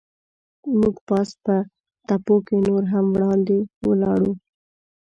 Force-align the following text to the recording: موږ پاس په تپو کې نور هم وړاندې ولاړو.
موږ 0.79 0.95
پاس 1.07 1.29
په 1.43 1.55
تپو 2.07 2.35
کې 2.47 2.57
نور 2.67 2.83
هم 2.93 3.05
وړاندې 3.15 3.57
ولاړو. 3.87 4.33